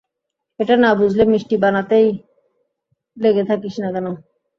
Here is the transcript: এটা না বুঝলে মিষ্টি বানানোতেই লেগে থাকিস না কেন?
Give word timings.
এটা 0.59 0.75
না 0.77 0.89
বুঝলে 0.99 1.23
মিষ্টি 1.31 1.55
বানানোতেই 1.63 2.07
লেগে 3.17 3.43
থাকিস 3.49 3.75
না 3.83 3.89
কেন? 3.93 4.07